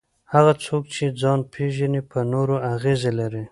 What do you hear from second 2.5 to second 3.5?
اغېزه لري.